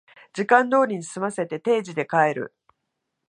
[0.33, 2.55] 時間通りに済ませて定時で帰る